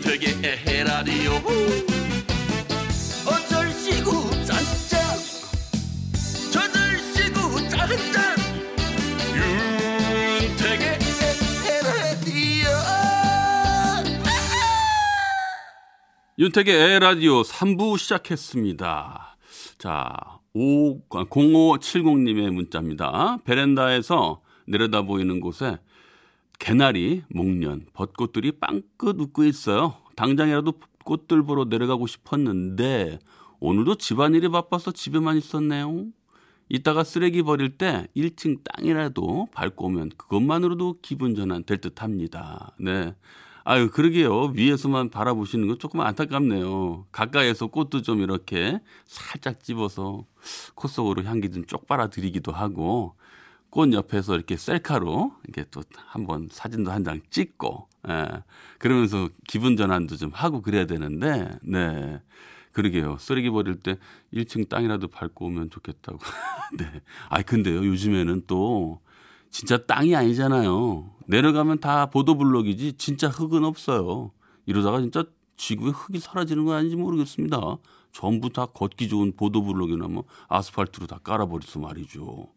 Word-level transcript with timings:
윤택의 0.00 0.34
에헤라디오 0.42 1.32
어쩔 3.26 3.70
시구 3.70 4.30
짠짠 4.46 5.00
저들 6.50 6.98
시구 7.12 7.68
짠짠 7.68 8.36
윤택의 10.40 10.98
에헤라디오 11.68 12.68
윤택의 16.38 16.74
에라디오 16.74 17.42
3부 17.42 17.98
시작했습니다. 17.98 19.36
자, 19.76 20.16
5, 20.54 21.08
0570님의 21.10 22.50
문자입니다. 22.52 23.36
베란다에서 23.44 24.40
내려다 24.66 25.02
보이는 25.02 25.40
곳에 25.40 25.78
개나리, 26.60 27.24
목련, 27.30 27.86
벚꽃들이 27.94 28.52
빵긋 28.60 29.18
웃고 29.20 29.44
있어요. 29.44 29.96
당장이라도 30.16 30.74
꽃들 31.04 31.42
보러 31.44 31.64
내려가고 31.64 32.06
싶었는데 32.06 33.18
오늘도 33.60 33.96
집안일이 33.96 34.48
바빠서 34.50 34.92
집에만 34.92 35.38
있었네요. 35.38 36.06
이따가 36.68 37.02
쓰레기 37.04 37.42
버릴 37.42 37.78
때 37.78 38.06
1층 38.16 38.60
땅이라도 38.64 39.48
밟고 39.52 39.86
오면 39.86 40.10
그것만으로도 40.18 40.98
기분 41.02 41.34
전환 41.34 41.64
될 41.64 41.78
듯 41.80 42.02
합니다. 42.02 42.72
네. 42.78 43.14
아유, 43.64 43.90
그러게요. 43.90 44.52
위에서만 44.54 45.10
바라보시는 45.10 45.68
거 45.68 45.76
조금 45.76 46.00
안타깝네요. 46.00 47.06
가까이에서 47.12 47.68
꽃도 47.68 48.02
좀 48.02 48.20
이렇게 48.22 48.80
살짝 49.06 49.62
집어서 49.64 50.26
콧 50.74 50.88
속으로 50.88 51.24
향기 51.24 51.50
좀 51.50 51.64
쪽 51.66 51.86
빨아들이기도 51.86 52.52
하고 52.52 53.14
꽃 53.70 53.92
옆에서 53.92 54.34
이렇게 54.34 54.56
셀카로 54.56 55.32
이렇게 55.44 55.64
또 55.70 55.82
한번 56.08 56.48
사진도 56.50 56.90
한 56.90 57.04
장 57.04 57.20
찍고, 57.30 57.88
예. 58.08 58.42
그러면서 58.78 59.28
기분 59.46 59.76
전환도 59.76 60.16
좀 60.16 60.30
하고 60.34 60.60
그래야 60.62 60.86
되는데, 60.86 61.50
네. 61.62 62.20
그러게요. 62.72 63.16
쓰레기 63.18 63.50
버릴 63.50 63.80
때 63.80 63.98
1층 64.32 64.68
땅이라도 64.68 65.08
밟고 65.08 65.46
오면 65.46 65.70
좋겠다고. 65.70 66.18
네. 66.78 67.00
아이, 67.28 67.42
근데요. 67.42 67.84
요즘에는 67.84 68.42
또 68.46 69.00
진짜 69.50 69.78
땅이 69.86 70.14
아니잖아요. 70.14 71.10
내려가면 71.26 71.80
다 71.80 72.06
보도블록이지 72.06 72.94
진짜 72.94 73.28
흙은 73.28 73.64
없어요. 73.64 74.30
이러다가 74.66 75.00
진짜 75.00 75.24
지구에 75.56 75.90
흙이 75.90 76.20
사라지는 76.20 76.64
거 76.64 76.74
아닌지 76.74 76.96
모르겠습니다. 76.96 77.58
전부 78.12 78.50
다 78.50 78.66
걷기 78.66 79.08
좋은 79.08 79.32
보도블록이나 79.36 80.06
뭐 80.08 80.24
아스팔트로 80.48 81.06
다 81.08 81.18
깔아버려서 81.24 81.80
말이죠. 81.80 82.48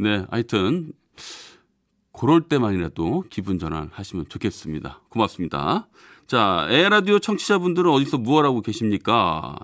네, 0.00 0.24
하여튼 0.30 0.92
그럴 2.12 2.42
때만이라도 2.42 3.24
기분 3.30 3.58
전환 3.58 3.90
하시면 3.92 4.26
좋겠습니다. 4.28 5.00
고맙습니다. 5.08 5.88
자, 6.28 6.68
에라디오 6.70 7.18
청취자분들은 7.18 7.90
어디서 7.90 8.18
무엇하고 8.18 8.60
계십니까? 8.60 9.56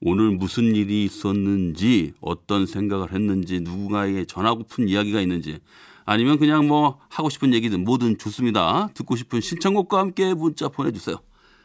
오늘 0.00 0.32
무슨 0.32 0.74
일이 0.74 1.04
있었는지, 1.04 2.14
어떤 2.20 2.66
생각을 2.66 3.12
했는지, 3.12 3.60
누군가에게 3.60 4.24
전하고픈 4.24 4.88
이야기가 4.88 5.20
있는지, 5.20 5.60
아니면 6.04 6.38
그냥 6.38 6.66
뭐 6.66 6.98
하고 7.08 7.30
싶은 7.30 7.54
얘기든 7.54 7.84
뭐든 7.84 8.18
좋습니다. 8.18 8.88
듣고 8.94 9.14
싶은 9.14 9.40
신청곡과 9.40 9.98
함께 10.00 10.34
문자 10.34 10.68
보내주세요. 10.68 11.16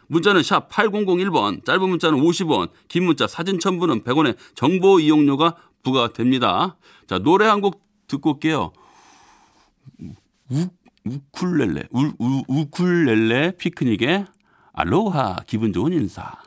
문자는 0.07 0.43
샵 0.43 0.69
8001번, 0.69 1.65
짧은 1.65 1.89
문자는 1.89 2.19
50원, 2.19 2.69
긴 2.87 3.05
문자 3.05 3.25
사진 3.25 3.59
첨부는 3.59 4.03
100원의 4.03 4.37
정보 4.53 4.99
이용료가 4.99 5.55
부과됩니다. 5.83 6.77
자, 7.07 7.17
노래 7.17 7.45
한 7.45 7.61
곡 7.61 7.90
듣고 8.11 8.31
올게요. 8.31 8.71
우, 10.49 10.67
우쿨렐레, 11.05 11.87
우, 11.91 12.11
우, 12.19 12.43
우쿨렐레 12.47 13.51
피크닉의 13.57 14.25
알로하 14.73 15.37
기분 15.47 15.73
좋은 15.73 15.93
인사. 15.93 16.41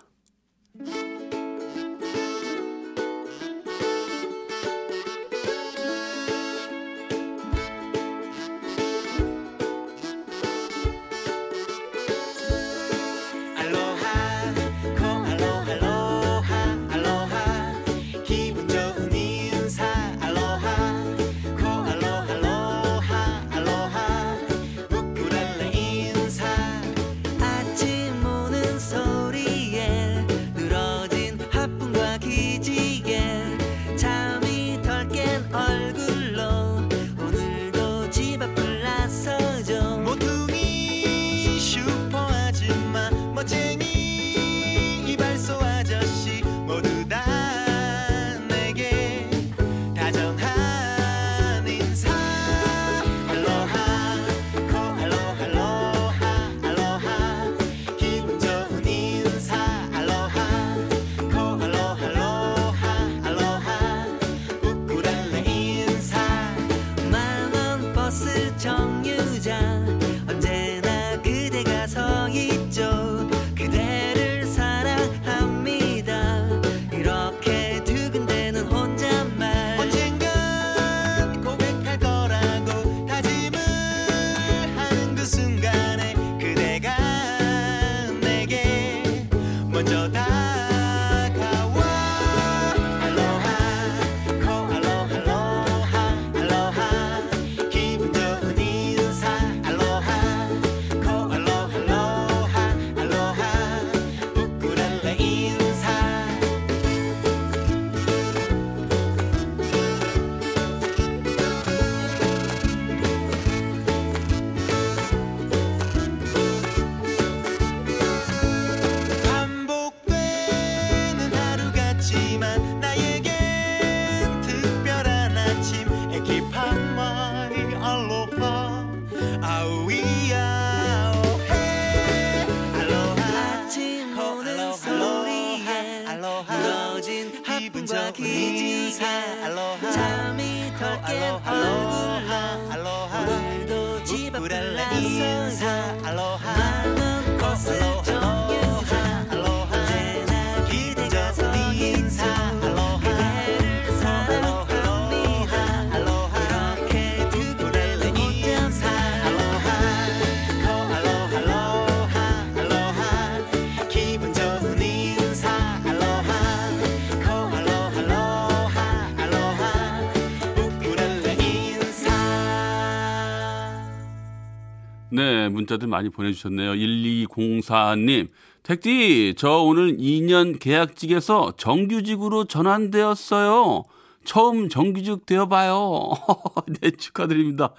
네, 175.15 175.49
문자들 175.49 175.87
많이 175.87 176.09
보내주셨네요. 176.09 176.73
1204님. 176.73 178.27
택디, 178.65 179.35
저 179.37 179.59
오늘 179.59 179.97
2년 179.97 180.59
계약직에서 180.59 181.53
정규직으로 181.57 182.47
전환되었어요. 182.47 183.85
처음 184.25 184.69
정규직 184.69 185.25
되어봐요. 185.25 186.11
네, 186.81 186.91
축하드립니다. 186.91 187.75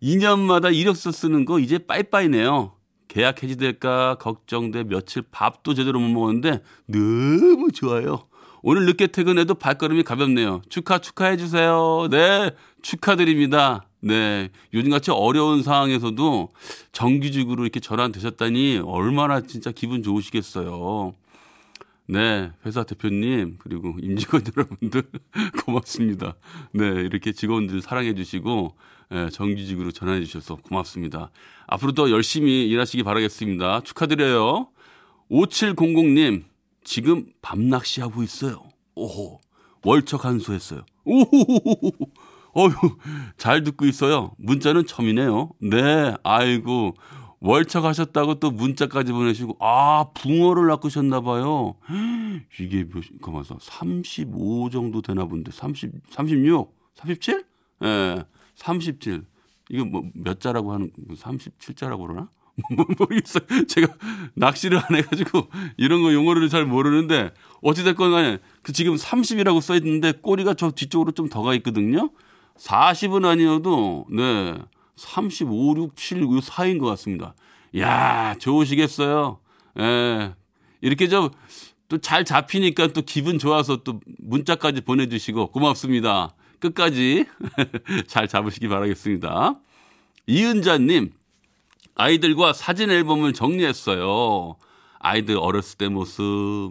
2년마다 0.00 0.72
이력서 0.72 1.10
쓰는 1.10 1.44
거 1.44 1.58
이제 1.58 1.78
빠이빠이네요. 1.78 2.74
계약 3.08 3.42
해지될까 3.42 4.18
걱정돼 4.20 4.84
며칠 4.84 5.22
밥도 5.28 5.74
제대로 5.74 5.98
못 5.98 6.08
먹었는데 6.08 6.62
너무 6.86 7.72
좋아요. 7.72 8.26
오늘 8.62 8.86
늦게 8.86 9.08
퇴근해도 9.08 9.54
발걸음이 9.54 10.04
가볍네요. 10.04 10.62
축하 10.68 10.98
축하해 10.98 11.36
주세요. 11.36 12.06
네, 12.12 12.52
축하드립니다. 12.82 13.85
네, 14.00 14.50
요즘같이 14.72 15.10
어려운 15.10 15.62
상황에서도 15.62 16.48
정규직으로 16.92 17.64
이렇게 17.64 17.80
전환되셨다니 17.80 18.82
얼마나 18.84 19.40
진짜 19.40 19.72
기분 19.72 20.02
좋으시겠어요. 20.02 21.14
네, 22.08 22.52
회사 22.64 22.84
대표님 22.84 23.56
그리고 23.58 23.96
임직원 24.00 24.44
여러분들 24.56 25.02
고맙습니다. 25.64 26.36
네, 26.72 26.86
이렇게 26.86 27.32
직원들 27.32 27.82
사랑해 27.82 28.14
주시고 28.14 28.74
예, 29.12 29.28
정규직으로 29.30 29.92
전환해 29.92 30.24
주셔서 30.24 30.56
고맙습니다. 30.56 31.30
앞으로도 31.66 32.10
열심히 32.10 32.66
일하시기 32.68 33.02
바라겠습니다. 33.02 33.80
축하드려요. 33.80 34.68
5700님 35.30 36.44
지금 36.84 37.26
밤낚시 37.42 38.00
하고 38.00 38.22
있어요. 38.22 38.62
오호 38.94 39.40
월척 39.84 40.24
한수했어요. 40.24 40.84
오호호호 41.04 41.92
어휴 42.56 42.70
잘 43.36 43.62
듣고 43.64 43.84
있어요. 43.86 44.32
문자는 44.38 44.86
처음이네요. 44.86 45.50
네, 45.60 46.14
아이고 46.22 46.94
월척 47.40 47.84
하셨다고 47.84 48.36
또 48.40 48.50
문자까지 48.50 49.12
보내시고 49.12 49.58
아 49.60 50.06
붕어를 50.14 50.66
낚으셨나 50.68 51.20
봐요. 51.20 51.74
이게 52.58 52.84
몇 52.88 53.02
가만서 53.20 53.58
35 53.60 54.70
정도 54.70 55.02
되나 55.02 55.26
본데 55.26 55.50
30 55.52 55.92
36 56.10 56.74
37? 56.94 57.44
예. 57.82 57.86
네, 57.86 58.22
37. 58.54 59.24
이거 59.68 59.84
뭐 59.84 60.02
몇 60.14 60.40
자라고 60.40 60.72
하는 60.72 60.90
37자라고 61.14 62.06
그러나? 62.06 62.30
뭐 62.74 62.86
모르겠어요. 62.98 63.66
제가 63.68 63.88
낚시를 64.34 64.78
안 64.78 64.96
해가지고 64.96 65.48
이런 65.76 66.02
거 66.02 66.14
용어를 66.14 66.48
잘 66.48 66.64
모르는데 66.64 67.32
어찌됐건 67.60 68.10
간에 68.12 68.38
그 68.62 68.72
지금 68.72 68.94
30이라고 68.94 69.60
써 69.60 69.74
있는데 69.76 70.12
꼬리가 70.12 70.54
저 70.54 70.70
뒤쪽으로 70.70 71.12
좀 71.12 71.28
더 71.28 71.42
가 71.42 71.54
있거든요. 71.56 72.08
40은 72.58 73.24
아니어도 73.24 74.06
네 74.10 74.54
35, 74.96 75.74
6, 75.76 75.96
7, 75.96 76.22
6 76.22 76.28
4인 76.42 76.78
것 76.80 76.86
같습니다. 76.86 77.34
야 77.78 78.34
좋으시겠어요. 78.38 79.38
예. 79.78 80.34
이렇게 80.80 81.08
좀 81.08 81.30
또 81.88 81.98
잘 81.98 82.24
잡히니까 82.24 82.88
또 82.88 83.02
기분 83.02 83.38
좋아서 83.38 83.76
또 83.76 84.00
문자까지 84.18 84.80
보내주시고 84.80 85.48
고맙습니다. 85.52 86.34
끝까지 86.58 87.26
잘 88.08 88.26
잡으시기 88.26 88.66
바라겠습니다. 88.68 89.54
이은자님, 90.26 91.12
아이들과 91.94 92.52
사진 92.52 92.90
앨범을 92.90 93.32
정리했어요. 93.34 94.56
아이들 95.06 95.36
어렸을 95.36 95.78
때 95.78 95.88
모습, 95.88 96.22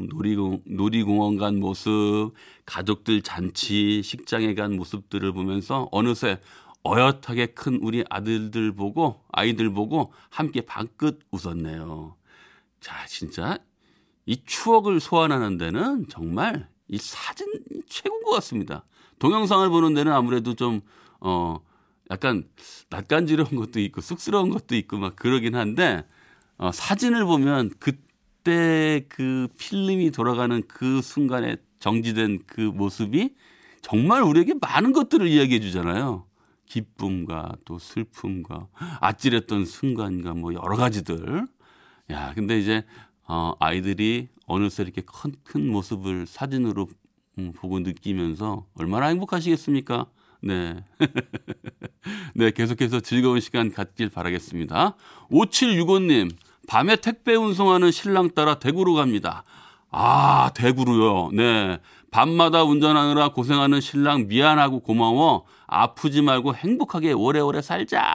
놀이공, 0.10 0.64
놀이공원 0.66 1.38
간 1.38 1.58
모습, 1.58 2.34
가족들 2.66 3.22
잔치, 3.22 4.02
식장에 4.04 4.56
간 4.56 4.76
모습들을 4.76 5.32
보면서 5.32 5.88
어느새 5.94 6.42
어엿하게 6.86 7.54
큰 7.54 7.80
우리 7.82 8.04
아들들 8.10 8.74
보고, 8.74 9.22
아이들 9.32 9.70
보고 9.70 10.12
함께 10.30 10.60
방긋 10.60 11.22
웃었네요. 11.32 12.18
자, 12.82 13.06
진짜 13.08 13.58
이 14.26 14.44
추억을 14.46 15.00
소환하는 15.00 15.58
데는 15.58 16.10
정말 16.10 16.68
이 16.90 16.98
사진 16.98 17.48
최고인 17.88 18.22
것 18.24 18.32
같습니다. 18.32 18.84
동영상을 19.18 19.70
보는 19.70 19.94
데는 19.94 20.12
아무래도 20.12 20.56
좀, 20.56 20.82
어, 21.22 21.62
약간 22.12 22.44
낯간지러운 22.90 23.56
것도 23.56 23.80
있고 23.80 24.02
쑥스러운 24.02 24.50
것도 24.50 24.76
있고 24.76 24.98
막 24.98 25.16
그러긴 25.16 25.56
한데, 25.56 26.06
어, 26.58 26.74
사진을 26.74 27.24
보면 27.24 27.72
그 27.80 28.05
때 28.46 29.06
그 29.10 29.48
필름이 29.58 30.12
돌아가는 30.12 30.62
그 30.68 31.02
순간에 31.02 31.58
정지된 31.80 32.44
그 32.48 32.62
모습이 32.62 33.36
정말 33.82 34.24
우리에게 34.24 34.56
많은 34.62 34.94
것들을 34.94 35.28
이야기해 35.28 35.60
주잖아요. 35.60 36.26
기쁨과 36.66 37.58
또 37.66 37.78
슬픔과 37.78 38.68
아찔했던 39.02 39.66
순간과 39.66 40.34
뭐 40.34 40.54
여러 40.54 40.76
가지들. 40.76 41.48
야, 42.12 42.34
근데 42.34 42.58
이제, 42.58 42.84
어, 43.28 43.54
아이들이 43.60 44.30
어느새 44.48 44.84
이렇게 44.84 45.02
큰, 45.02 45.34
큰 45.44 45.68
모습을 45.68 46.26
사진으로 46.26 46.88
음, 47.38 47.52
보고 47.56 47.80
느끼면서 47.80 48.66
얼마나 48.76 49.08
행복하시겠습니까? 49.08 50.08
네. 50.42 50.84
네, 52.36 52.52
계속해서 52.52 53.00
즐거운 53.02 53.40
시간 53.40 53.72
갖길 53.72 54.10
바라겠습니다. 54.10 54.96
5765님, 55.30 56.32
밤에 56.68 56.96
택배 56.98 57.36
운송하는 57.36 57.92
신랑 57.92 58.30
따라 58.32 58.56
대구로 58.56 58.94
갑니다. 58.94 59.44
아, 59.92 60.52
대구로요. 60.56 61.32
네. 61.34 61.80
밤마다 62.12 62.64
운전하느라 62.64 63.30
고생하는 63.30 63.82
신랑 63.82 64.28
미안하고 64.28 64.80
고마워. 64.80 65.46
아프지 65.68 66.22
말고 66.22 66.56
행복하게 66.56 67.14
오래오래 67.14 67.62
살자. 67.62 68.14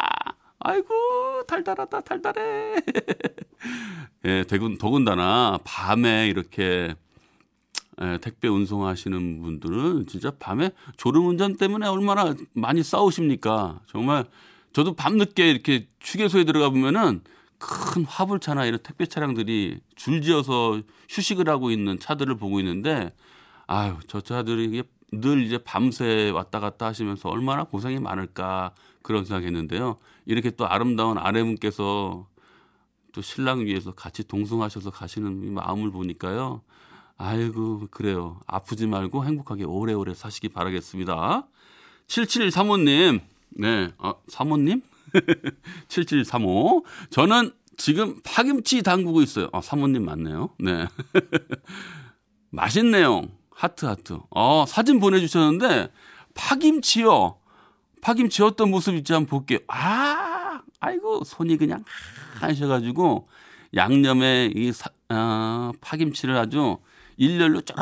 아이고, 0.58 1.44
달달하다, 1.46 2.00
달달해. 2.00 2.76
예, 4.26 4.44
대군, 4.44 4.78
더군다나 4.78 5.58
밤에 5.64 6.28
이렇게 6.28 6.94
예, 8.02 8.18
택배 8.22 8.48
운송하시는 8.48 9.42
분들은 9.42 10.06
진짜 10.06 10.32
밤에 10.38 10.70
졸음 10.96 11.26
운전 11.26 11.56
때문에 11.56 11.86
얼마나 11.86 12.34
많이 12.54 12.82
싸우십니까? 12.82 13.80
정말 13.86 14.24
저도 14.72 14.94
밤늦게 14.94 15.50
이렇게 15.50 15.88
휴게소에 16.00 16.44
들어가 16.44 16.70
보면은 16.70 17.22
큰 17.60 18.04
화물차나 18.04 18.64
이런 18.64 18.80
택배 18.82 19.06
차량들이 19.06 19.80
줄지어서 19.94 20.80
휴식을 21.08 21.48
하고 21.48 21.70
있는 21.70 21.98
차들을 21.98 22.36
보고 22.36 22.58
있는데 22.58 23.14
아유 23.66 23.96
저 24.08 24.20
차들이 24.20 24.82
늘 25.12 25.42
이제 25.42 25.58
밤새 25.58 26.30
왔다 26.30 26.58
갔다 26.58 26.86
하시면서 26.86 27.28
얼마나 27.28 27.64
고생이 27.64 28.00
많을까 28.00 28.72
그런 29.02 29.24
생각했는데요. 29.24 29.98
이렇게 30.24 30.50
또 30.50 30.66
아름다운 30.66 31.18
아내분께서 31.18 32.26
또 33.12 33.22
신랑 33.22 33.60
위해서 33.66 33.92
같이 33.92 34.26
동승하셔서 34.26 34.90
가시는 34.90 35.44
이 35.44 35.50
마음을 35.50 35.90
보니까요. 35.90 36.62
아이고 37.18 37.88
그래요. 37.90 38.40
아프지 38.46 38.86
말고 38.86 39.24
행복하게 39.24 39.64
오래오래 39.64 40.14
사시기 40.14 40.48
바라겠습니다. 40.48 41.46
7735님. 42.06 43.20
네. 43.50 43.92
아, 43.98 44.14
사모님? 44.28 44.82
7735. 45.88 46.84
저는 47.10 47.52
지금 47.76 48.20
파김치 48.24 48.82
담그고 48.82 49.22
있어요. 49.22 49.48
아, 49.52 49.60
사모님 49.60 50.04
맞네요. 50.04 50.50
네. 50.58 50.86
맛있네요. 52.50 53.22
하트 53.50 53.86
하트. 53.86 54.18
어, 54.30 54.64
사진 54.66 55.00
보내주셨는데 55.00 55.90
파김치요. 56.34 57.38
파김치 58.02 58.42
어떤 58.42 58.70
모습일지 58.70 59.12
한번 59.12 59.28
볼게요. 59.28 59.58
아, 59.68 60.62
아이고 60.80 61.24
손이 61.24 61.56
그냥 61.58 61.84
하셔가지고 62.40 63.28
양념에 63.74 64.50
이 64.54 64.72
사, 64.72 64.90
아, 65.08 65.72
파김치를 65.80 66.36
아주 66.36 66.78
일렬로 67.16 67.60
쫙 67.62 67.76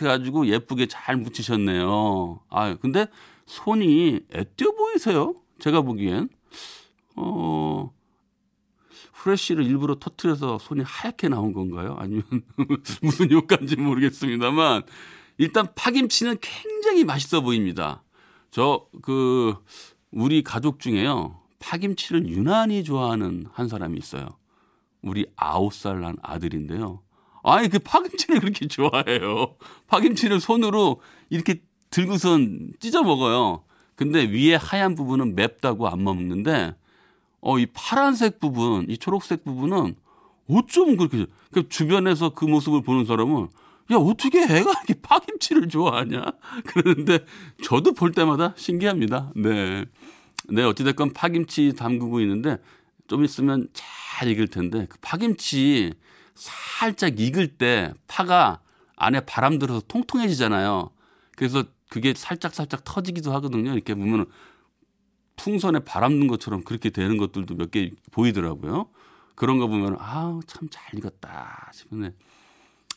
해가지고 0.00 0.46
예쁘게 0.46 0.86
잘 0.86 1.16
묻히셨네요. 1.16 2.40
아, 2.48 2.74
근데 2.80 3.06
손이 3.46 4.20
애띄어 4.32 4.72
보이세요? 4.72 5.34
제가 5.58 5.82
보기엔. 5.82 6.30
어, 7.20 7.92
후레쉬를 9.12 9.64
일부러 9.64 9.96
터트려서 9.96 10.58
손이 10.58 10.82
하얗게 10.84 11.28
나온 11.28 11.52
건가요? 11.52 11.96
아니면 11.98 12.24
무슨 13.02 13.30
효과인지 13.30 13.76
모르겠습니다만 13.76 14.82
일단 15.38 15.68
파김치는 15.74 16.38
굉장히 16.40 17.04
맛있어 17.04 17.40
보입니다. 17.40 18.02
저 18.50 18.86
그 19.02 19.56
우리 20.10 20.42
가족 20.42 20.80
중에요. 20.80 21.40
파김치를 21.58 22.28
유난히 22.28 22.84
좋아하는 22.84 23.46
한 23.52 23.68
사람이 23.68 23.98
있어요. 23.98 24.28
우리 25.02 25.26
아홉 25.36 25.74
살 25.74 26.00
난 26.00 26.16
아들인데요. 26.22 27.02
아니 27.44 27.68
그 27.68 27.78
파김치를 27.78 28.40
그렇게 28.40 28.66
좋아해요. 28.68 29.56
파김치를 29.88 30.40
손으로 30.40 31.00
이렇게 31.30 31.62
들고선 31.90 32.72
찢어 32.80 33.02
먹어요. 33.02 33.64
근데 33.96 34.24
위에 34.24 34.54
하얀 34.54 34.94
부분은 34.94 35.34
맵다고 35.34 35.88
안 35.88 36.02
먹는데 36.04 36.74
어 37.40 37.58
이 37.58 37.66
파란색 37.66 38.40
부분, 38.40 38.86
이 38.88 38.98
초록색 38.98 39.44
부분은 39.44 39.96
어쩜 40.48 40.96
그렇게 40.96 41.26
그 41.52 41.68
주변에서 41.68 42.30
그 42.30 42.44
모습을 42.44 42.82
보는 42.82 43.04
사람은 43.04 43.48
야 43.90 43.96
어떻게 43.96 44.42
애가 44.42 44.70
이렇게 44.70 44.94
파김치를 45.00 45.68
좋아하냐 45.68 46.22
그러는데 46.66 47.24
저도 47.62 47.92
볼 47.92 48.12
때마다 48.12 48.54
신기합니다. 48.56 49.32
네, 49.36 49.84
네 50.50 50.62
어찌됐건 50.62 51.12
파김치 51.12 51.74
담그고 51.76 52.20
있는데 52.20 52.58
좀 53.06 53.24
있으면 53.24 53.68
잘 53.72 54.28
익을 54.28 54.48
텐데 54.48 54.86
그 54.88 54.98
파김치 55.00 55.94
살짝 56.34 57.18
익을 57.18 57.56
때 57.56 57.92
파가 58.06 58.60
안에 58.96 59.20
바람 59.20 59.58
들어서 59.58 59.80
통통해지잖아요. 59.88 60.90
그래서 61.36 61.64
그게 61.88 62.12
살짝 62.14 62.54
살짝 62.54 62.84
터지기도 62.84 63.32
하거든요. 63.34 63.72
이렇게 63.72 63.94
보면 63.94 64.26
풍선에 65.38 65.80
바람 65.80 66.18
든 66.18 66.26
것처럼 66.28 66.62
그렇게 66.64 66.90
되는 66.90 67.16
것들도 67.16 67.54
몇 67.54 67.70
개 67.70 67.90
보이더라고요. 68.10 68.88
그런 69.34 69.58
거 69.58 69.66
보면 69.68 69.96
아우 70.00 70.40
참 70.46 70.68
잘 70.70 70.98
익었다 70.98 71.70
싶은데 71.72 72.12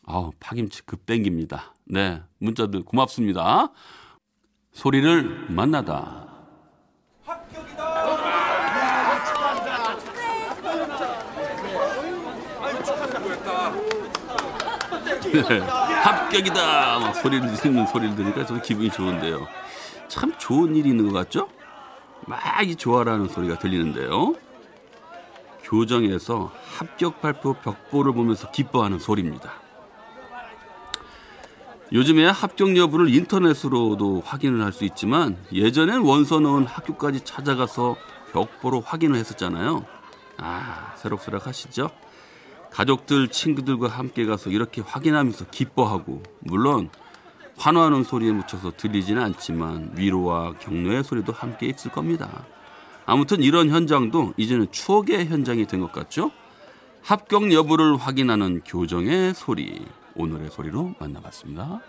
아우 0.05 0.31
파김치 0.39 0.83
급 0.85 1.05
땡깁니다. 1.05 1.73
네 1.85 2.21
문자들 2.39 2.81
고맙습니다. 2.83 3.71
소리를 4.73 5.49
만나다. 5.49 6.27
네, 15.31 15.59
합격이다. 15.59 16.99
막 16.99 17.13
소리를 17.15 17.55
지르는 17.55 17.85
소리를 17.87 18.15
들으니까 18.15 18.45
저는 18.45 18.61
기분이 18.61 18.89
좋은데요. 18.89 19.47
참 20.07 20.33
좋은 20.37 20.75
일이 20.75 20.89
있는 20.89 21.07
것 21.11 21.13
같죠? 21.13 21.47
막이 22.27 22.75
좋아라는 22.75 23.27
소리가 23.27 23.59
들리는데요. 23.59 24.35
교정에서 25.63 26.51
합격 26.77 27.21
발표 27.21 27.53
벽보를 27.53 28.13
보면서 28.13 28.51
기뻐하는 28.51 28.99
소리입니다. 28.99 29.53
요즘에 31.93 32.25
합격 32.25 32.75
여부를 32.77 33.13
인터넷으로도 33.13 34.21
확인을 34.25 34.63
할 34.63 34.71
수 34.71 34.85
있지만 34.85 35.37
예전엔 35.51 36.01
원서 36.01 36.39
넣은 36.39 36.65
학교까지 36.65 37.21
찾아가서 37.25 37.97
벽보로 38.31 38.79
확인을 38.81 39.17
했었잖아요. 39.17 39.85
아, 40.37 40.93
새록새록 40.95 41.47
하시죠? 41.47 41.89
가족들, 42.71 43.27
친구들과 43.27 43.89
함께 43.89 44.25
가서 44.25 44.49
이렇게 44.49 44.81
확인하면서 44.81 45.47
기뻐하고 45.51 46.23
물론 46.39 46.89
환호하는 47.61 48.03
소리에 48.03 48.31
묻혀서 48.31 48.73
들리지는 48.75 49.21
않지만 49.21 49.91
위로와 49.95 50.53
격려의 50.53 51.03
소리도 51.03 51.31
함께 51.31 51.67
있을 51.67 51.91
겁니다. 51.91 52.43
아무튼 53.05 53.43
이런 53.43 53.69
현장도 53.69 54.33
이제는 54.35 54.71
추억의 54.71 55.27
현장이 55.27 55.67
된 55.67 55.81
것 55.81 55.91
같죠? 55.91 56.31
합격 57.03 57.53
여부를 57.53 57.97
확인하는 57.97 58.61
교정의 58.65 59.35
소리. 59.35 59.85
오늘의 60.15 60.49
소리로 60.49 60.95
만나봤습니다. 60.99 61.81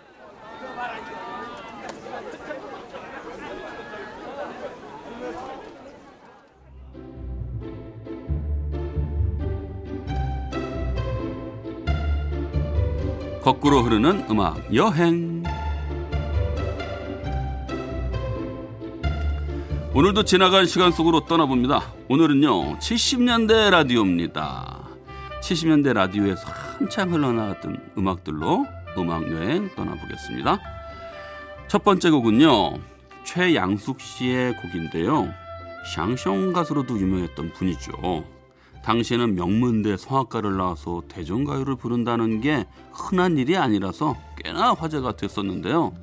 거꾸로 13.43 13.81
흐르는 13.81 14.25
음악 14.29 14.73
여행. 14.73 15.42
오늘도 20.03 20.25
지나간 20.25 20.65
시간 20.65 20.91
속으로 20.91 21.21
떠나봅니다. 21.21 21.93
오늘은요, 22.09 22.77
70년대 22.79 23.69
라디오입니다. 23.69 24.89
70년대 25.41 25.93
라디오에서 25.93 26.41
한창 26.45 27.13
흘러나갔던 27.13 27.91
음악들로 27.97 28.65
음악 28.97 29.31
여행 29.31 29.73
떠나보겠습니다. 29.77 30.59
첫 31.69 31.85
번째 31.85 32.09
곡은요, 32.09 32.79
최양숙 33.23 34.01
씨의 34.01 34.57
곡인데요. 34.57 35.33
샹숑 35.95 36.51
가수로도 36.51 36.99
유명했던 36.99 37.53
분이죠. 37.53 38.25
당시에는 38.83 39.35
명문대 39.35 39.95
성악가를 39.95 40.57
나와서 40.57 41.01
대중가요를 41.07 41.77
부른다는 41.77 42.41
게 42.41 42.65
흔한 42.91 43.37
일이 43.37 43.55
아니라서 43.55 44.17
꽤나 44.43 44.73
화제가 44.73 45.15
됐었는데요. 45.15 45.93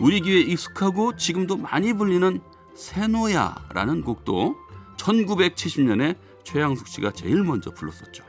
우리 0.00 0.20
귀에 0.20 0.40
익숙하고 0.40 1.16
지금도 1.16 1.58
많이 1.58 1.92
불리는 1.92 2.40
세노야라는 2.76 4.02
곡도 4.02 4.56
1970년에 4.98 6.16
최양숙 6.44 6.86
씨가 6.86 7.10
제일 7.12 7.42
먼저 7.42 7.70
불렀었죠. 7.72 8.24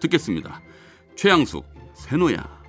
듣겠습니다. 0.00 0.60
최양숙, 1.16 1.66
세노야. 1.94 2.59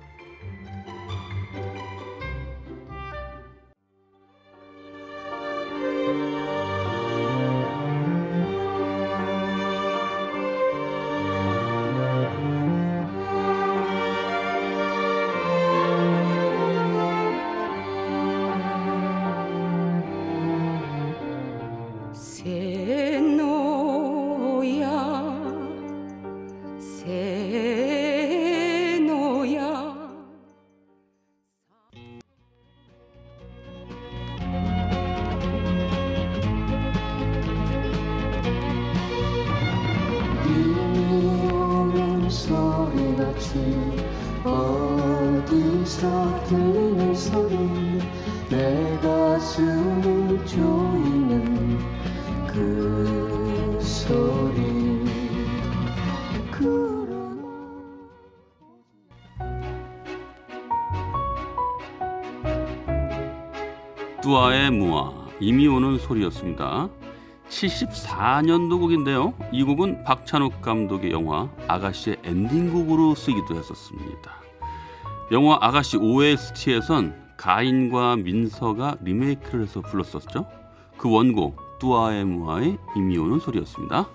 새 22.44 22.81
뚜아의 64.22 64.70
무아 64.70 65.12
이미 65.40 65.66
오는 65.66 65.98
소리였습니다. 65.98 66.88
74년도 67.48 68.78
곡인데요. 68.78 69.34
이 69.50 69.64
곡은 69.64 70.04
박찬욱 70.04 70.62
감독의 70.62 71.10
영화 71.10 71.48
아가씨의 71.66 72.18
엔딩곡으로 72.22 73.16
쓰기도 73.16 73.56
했었습니다. 73.56 74.30
영화 75.32 75.58
아가씨 75.60 75.96
OST에선 75.96 77.34
가인과 77.36 78.16
민서가 78.16 78.96
리메이크를 79.02 79.64
해서 79.64 79.80
불렀었죠. 79.80 80.46
그 80.96 81.10
원곡 81.10 81.80
뚜아의 81.80 82.24
무아의 82.24 82.78
이미 82.96 83.18
오는 83.18 83.40
소리였습니다. 83.40 84.08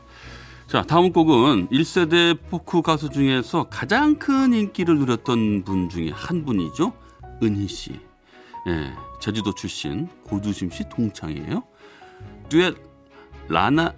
자, 0.68 0.84
다음 0.84 1.12
곡은 1.12 1.68
1세대 1.68 2.38
포크 2.50 2.82
가수 2.82 3.10
중에서 3.10 3.66
가장 3.70 4.16
큰 4.16 4.54
인기를 4.54 4.98
누렸던 5.00 5.64
분 5.64 5.90
중에 5.90 6.12
한 6.14 6.46
분이죠. 6.46 6.94
은희 7.44 7.68
씨. 7.68 8.07
예, 8.68 8.94
제주도 9.20 9.54
출신 9.54 10.08
고두심 10.26 10.70
씨 10.72 10.84
동창이에요. 10.90 11.64
듀엣 12.50 12.76
라나 13.48 13.94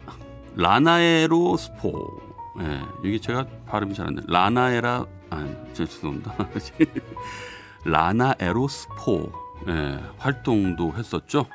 라나에로 0.55 1.57
스포. 1.57 2.21
예, 2.59 2.81
이게 3.03 3.19
제가 3.19 3.45
발음이 3.67 3.93
잘 3.93 4.07
안 4.07 4.15
돼. 4.15 4.21
라나에라 4.27 5.05
아, 5.31 5.47
제 5.73 5.85
죄송합니다. 5.85 6.35
라나에로 7.85 8.67
스포. 8.67 9.31
예, 9.67 9.99
활동도 10.17 10.93
했었죠. 10.95 11.45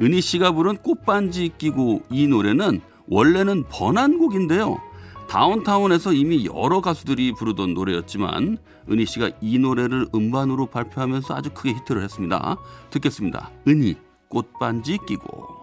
은희 0.00 0.20
씨가 0.20 0.52
부른 0.52 0.76
꽃반지 0.78 1.50
끼고 1.58 2.02
이 2.10 2.26
노래는 2.28 2.80
원래는 3.08 3.64
번안곡인데요. 3.68 4.80
다운타운에서 5.28 6.14
이미 6.14 6.46
여러 6.46 6.80
가수들이 6.80 7.32
부르던 7.32 7.74
노래였지만 7.74 8.58
은희 8.90 9.04
씨가 9.04 9.30
이 9.42 9.58
노래를 9.58 10.06
음반으로 10.14 10.66
발표하면서 10.66 11.34
아주 11.34 11.50
크게 11.50 11.74
히트를 11.74 12.02
했습니다. 12.02 12.56
듣겠습니다. 12.90 13.50
은희 13.66 13.96
꽃반지 14.28 14.98
끼고. 15.06 15.57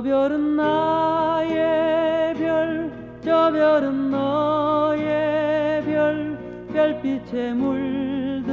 저 0.00 0.04
별은 0.04 0.56
나의 0.56 2.34
별 2.36 2.90
저 3.22 3.52
별은 3.52 4.10
너의 4.10 5.84
별. 5.84 6.38
별빛에 6.72 7.52
물들은 7.52 8.46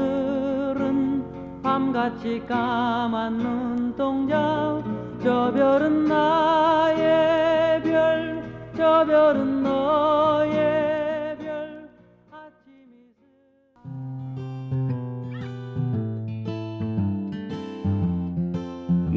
밤같이 1.64 2.44
까만 2.46 3.38
눈동자. 3.38 4.84
저 5.24 5.50
별은 5.54 6.04
나의 6.04 7.82
별 7.82 8.44
저 8.76 9.06
별은 9.06 9.57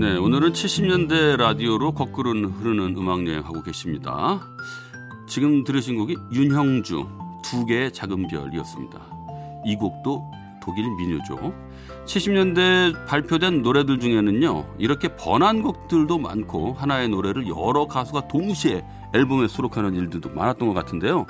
네, 0.01 0.17
오늘은 0.17 0.55
70년대 0.55 1.37
라디오로 1.37 1.93
거꾸로 1.93 2.31
흐르는 2.31 2.97
음악 2.97 3.27
여행 3.27 3.45
하고 3.45 3.63
계십니다. 3.63 4.41
지금 5.29 5.63
들으신 5.63 5.99
곡이 5.99 6.17
윤형주 6.33 7.07
두 7.45 7.67
개의 7.67 7.93
작은 7.93 8.29
별이었습니다. 8.29 8.99
이 9.67 9.77
곡도 9.77 10.25
독일 10.63 10.89
민요죠. 10.97 11.53
70년대 12.07 13.07
발표된 13.09 13.61
노래들 13.61 14.01
중에는요, 14.01 14.77
이렇게 14.79 15.15
번안 15.17 15.61
곡들도 15.61 16.17
많고 16.17 16.73
하나의 16.73 17.11
노래를 17.11 17.47
여러 17.49 17.87
가수가 17.87 18.29
동시에 18.29 18.83
앨범에 19.13 19.49
수록하는 19.49 19.95
일들도 19.95 20.31
많았던 20.31 20.67
것 20.67 20.73
같은데요. 20.73 21.27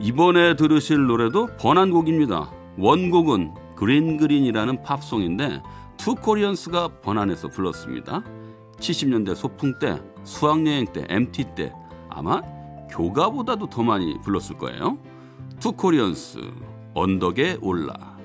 이번에 0.00 0.56
들으실 0.56 1.06
노래도 1.06 1.46
번안곡입니다. 1.60 2.50
원곡은 2.76 3.54
그린 3.76 4.16
그린이라는 4.16 4.82
팝송인데 4.82 5.62
투 6.02 6.14
코리언스가 6.14 6.88
번안해서 7.02 7.48
불렀습니다. 7.48 8.24
70년대 8.78 9.34
소풍 9.34 9.78
때, 9.78 10.00
수학여행 10.24 10.86
때, 10.94 11.04
MT 11.10 11.54
때 11.54 11.74
아마 12.08 12.40
교가보다도 12.90 13.68
더 13.68 13.82
많이 13.82 14.18
불렀을 14.22 14.56
거예요. 14.56 14.96
투 15.60 15.72
코리언스 15.72 16.38
언덕에 16.94 17.58
올라. 17.60 18.16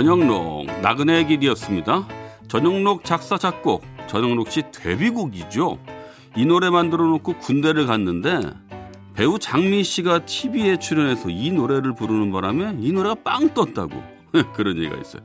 전영록 0.00 0.64
나그네 0.80 1.26
길이었습니다. 1.26 2.08
전영록 2.48 3.04
작사 3.04 3.36
작곡 3.36 3.84
전영록 4.06 4.50
씨 4.50 4.62
데뷔곡이죠. 4.72 5.78
이 6.38 6.46
노래 6.46 6.70
만들어 6.70 7.04
놓고 7.04 7.36
군대를 7.36 7.84
갔는데 7.84 8.40
배우 9.12 9.38
장미 9.38 9.84
씨가 9.84 10.24
TV에 10.24 10.78
출연해서 10.78 11.28
이 11.28 11.50
노래를 11.50 11.94
부르는 11.94 12.32
바람에 12.32 12.76
이 12.80 12.92
노래가 12.92 13.14
빵 13.16 13.52
떴다고 13.52 14.02
그런 14.56 14.78
얘기가 14.78 14.96
있어요. 14.96 15.20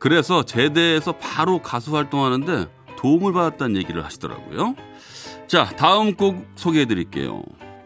그래서 0.00 0.42
제대에서 0.44 1.12
바로 1.12 1.62
가수 1.62 1.94
활동하는데 1.94 2.66
도움을 2.96 3.32
받았다는 3.32 3.76
얘기를 3.76 4.04
하시더라고요. 4.04 4.74
자 5.46 5.66
다음 5.76 6.16
곡 6.16 6.44
소개해 6.56 6.86
드릴게요. 6.86 7.44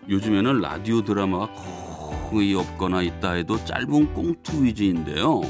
요즘에는 0.08 0.62
라디오 0.62 1.02
드라마가 1.02 1.52
거의 2.30 2.54
없거나 2.54 3.02
있다 3.02 3.32
해도 3.32 3.62
짧은 3.62 4.14
꽁투 4.14 4.64
위주인데요. 4.64 5.42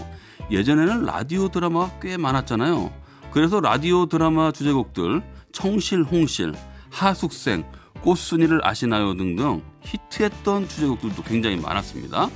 예전에는 0.51 1.05
라디오 1.05 1.49
드라마가 1.49 1.99
꽤 2.01 2.17
많았잖아요. 2.17 2.93
그래서 3.33 3.61
라디오 3.61 4.07
드라마 4.07 4.51
주제곡들 4.53 5.23
청실, 5.53 6.03
홍실, 6.03 6.55
하숙생, 6.91 7.65
꽃순이를 8.03 8.67
아시나요 8.67 9.15
등등 9.15 9.63
히트했던 9.83 10.69
주제곡들도 10.69 11.23
굉장히 11.23 11.57
많았습니다. 11.57 12.29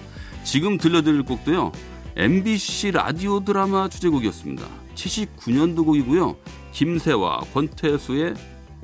지금 0.45 0.79
들려드릴 0.79 1.23
곡도요. 1.25 1.73
MBC 2.17 2.93
라디오 2.93 3.45
드라마 3.45 3.89
주제곡이었습니다. 3.89 4.65
79년도 4.95 5.85
곡이고요. 5.85 6.37
김세와 6.73 7.41
권태수의 7.53 8.35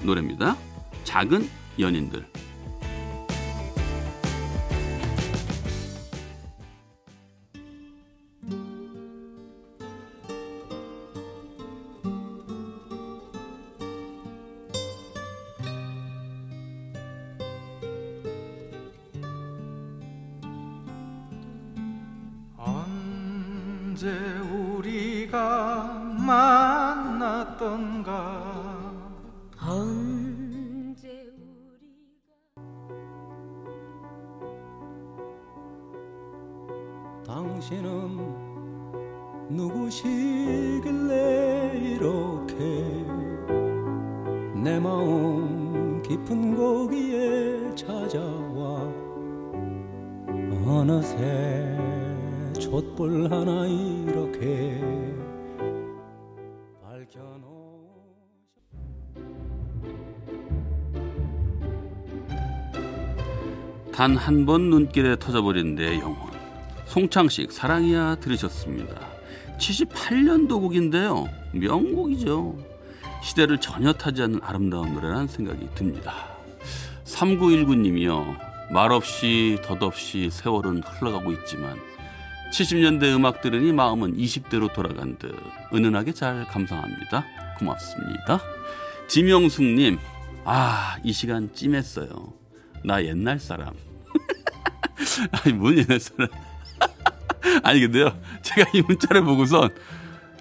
노래입니다. 0.03 0.57
작은 1.05 1.49
연인들. 1.79 2.27
언제 24.01 24.09
우리가 24.49 25.93
만났던가? 26.27 27.61
언제 29.61 31.31
우리 31.37 31.85
당신은 37.27 37.91
누구시길래 39.51 41.13
이렇게 41.75 42.57
내 44.55 44.81
마음 44.81 46.01
깊은 46.01 46.57
고기에 46.57 47.75
찾아와? 47.75 48.81
어느새 50.65 51.90
촛불 52.71 53.25
하나 53.25 53.67
이렇게 53.67 54.81
밝혀놓 56.81 57.51
단한 63.93 64.47
번 64.47 64.71
눈길에 64.71 65.17
터져버린 65.17 65.75
내 65.75 65.99
영혼. 65.99 66.31
송창식 66.87 67.51
사랑이야 67.51 68.17
들으셨습니다. 68.21 68.95
78년도 69.59 70.61
곡인데요. 70.61 71.27
명곡이죠. 71.53 72.57
시대를 73.25 73.59
전혀 73.59 73.93
타지 73.93 74.23
않는 74.23 74.41
아름다운 74.45 74.95
노래라는 74.95 75.27
생각이 75.27 75.69
듭니다. 75.75 76.15
3919님이요. 77.05 78.39
말없이 78.73 79.59
덧없이 79.65 80.31
세월은 80.31 80.85
흘러가고 80.85 81.33
있지만 81.33 81.77
70년대 82.53 83.15
음악 83.15 83.41
들으니 83.41 83.73
마음은 83.73 84.17
20대로 84.17 84.73
돌아간 84.73 85.17
듯 85.19 85.35
은은하게 85.73 86.13
잘 86.13 86.45
감상합니다. 86.47 87.25
고맙습니다. 87.59 88.41
지명숙님, 89.09 89.99
아, 90.45 90.97
이 91.05 91.13
시간 91.13 91.53
찜했어요. 91.55 92.33
나 92.85 93.05
옛날 93.05 93.39
사람. 93.39 93.75
아니, 95.33 95.55
뭔 95.55 95.79
옛날 95.79 96.01
사람. 96.01 96.29
아니, 97.63 97.81
근데요, 97.81 98.19
제가 98.43 98.71
이 98.75 98.83
문자를 98.83 99.23
보고선, 99.25 99.71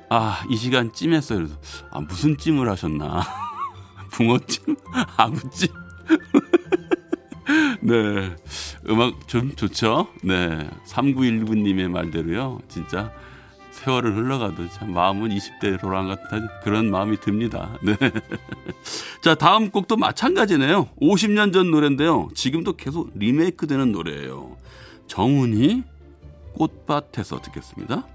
아, 0.09 0.43
이 0.49 0.55
시간 0.55 0.91
찜했어요. 0.91 1.39
그래서, 1.39 1.57
아, 1.91 1.99
무슨 1.99 2.37
찜을 2.37 2.69
하셨나. 2.69 3.23
붕어찜? 4.11 4.75
아구찜? 5.17 5.67
네. 7.81 8.35
음악 8.89 9.27
좀 9.27 9.55
좋죠? 9.55 10.07
네. 10.23 10.67
3919님의 10.85 11.89
말대로요. 11.89 12.59
진짜 12.67 13.11
세월을 13.71 14.15
흘러가도 14.15 14.67
참 14.69 14.93
마음은 14.93 15.29
20대 15.29 15.81
로랑 15.81 16.07
같은 16.07 16.47
그런 16.63 16.89
마음이 16.89 17.17
듭니다. 17.17 17.77
네. 17.81 17.95
자, 19.21 19.35
다음 19.35 19.69
곡도 19.69 19.95
마찬가지네요. 19.95 20.89
50년 21.01 21.53
전 21.53 21.71
노래인데요. 21.71 22.29
지금도 22.35 22.73
계속 22.73 23.11
리메이크 23.15 23.67
되는 23.67 23.91
노래예요. 23.91 24.57
정훈이 25.07 25.83
꽃밭에서 26.53 27.41
듣겠습니다. 27.41 28.05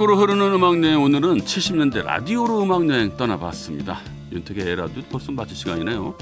거꾸로 0.00 0.16
흐르는 0.16 0.54
음악 0.54 0.82
여행 0.82 1.02
오늘은 1.02 1.42
70년대 1.42 2.02
라디오로 2.02 2.62
음악 2.62 2.88
여행 2.88 3.14
떠나봤습니다. 3.18 3.98
윤택의 4.32 4.66
에라도 4.66 5.02
벌써 5.10 5.30
마칠 5.30 5.54
시간이네요. 5.54 6.14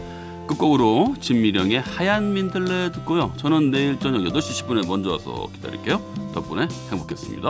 끝곡으로 0.48 1.14
진미령의 1.20 1.82
하얀 1.82 2.32
민들레 2.34 2.90
듣고요. 2.90 3.32
저는 3.36 3.70
내일 3.70 4.00
저녁 4.00 4.22
8시 4.22 4.66
10분에 4.66 4.84
먼저 4.88 5.12
와서 5.12 5.46
기다릴게요. 5.54 6.02
덕분에 6.34 6.66
행복했습니다. 6.90 7.48